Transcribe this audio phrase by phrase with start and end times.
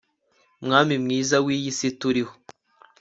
[0.65, 2.33] mwami mwiza w'iyi si turiho